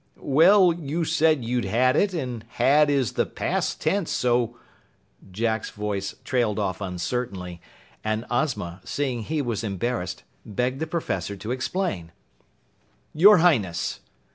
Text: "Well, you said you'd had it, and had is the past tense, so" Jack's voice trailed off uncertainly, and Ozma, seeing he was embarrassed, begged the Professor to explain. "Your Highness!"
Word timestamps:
"Well, 0.17 0.73
you 0.73 1.05
said 1.05 1.45
you'd 1.45 1.65
had 1.65 1.95
it, 1.95 2.11
and 2.11 2.43
had 2.53 2.89
is 2.89 3.11
the 3.11 3.27
past 3.27 3.79
tense, 3.79 4.09
so" 4.09 4.57
Jack's 5.31 5.69
voice 5.69 6.15
trailed 6.23 6.57
off 6.57 6.81
uncertainly, 6.81 7.61
and 8.03 8.25
Ozma, 8.31 8.81
seeing 8.83 9.21
he 9.21 9.43
was 9.43 9.63
embarrassed, 9.63 10.23
begged 10.43 10.79
the 10.79 10.87
Professor 10.87 11.35
to 11.37 11.51
explain. 11.51 12.11
"Your 13.13 13.37
Highness!" 13.45 13.99